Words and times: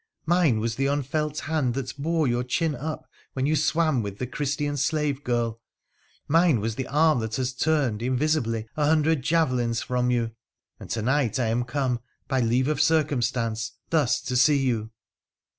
Mine 0.25 0.59
was 0.59 0.77
the 0.77 0.87
unfelt 0.87 1.41
hand 1.41 1.75
that 1.75 1.95
bore 1.95 2.25
your 2.27 2.43
chin 2.43 2.73
up 2.73 3.07
when 3.33 3.45
you 3.45 3.55
swam 3.55 4.01
with 4.01 4.17
the 4.17 4.25
Christian 4.25 4.75
slave 4.75 5.23
girl— 5.23 5.61
mine 6.27 6.59
was 6.59 6.73
the 6.73 6.87
arm 6.87 7.19
that 7.19 7.35
has 7.35 7.53
turned, 7.53 8.01
in 8.01 8.17
visibly, 8.17 8.67
a 8.75 8.87
hundred 8.87 9.21
javelins 9.21 9.83
from 9.83 10.09
you— 10.09 10.31
and 10.79 10.89
to 10.89 11.03
night 11.03 11.37
I 11.39 11.49
am 11.49 11.63
come, 11.65 11.99
by 12.27 12.39
leave 12.41 12.67
of 12.67 12.81
circumstance, 12.81 13.73
thus 13.91 14.19
to 14.21 14.35
see 14.35 14.57
you.' 14.57 14.89